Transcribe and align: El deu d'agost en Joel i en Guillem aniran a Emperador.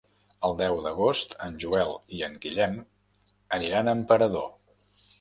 El 0.47 0.55
deu 0.61 0.77
d'agost 0.85 1.35
en 1.49 1.59
Joel 1.65 1.95
i 2.21 2.25
en 2.31 2.41
Guillem 2.47 2.83
aniran 3.61 3.89
a 3.89 3.99
Emperador. 4.03 4.53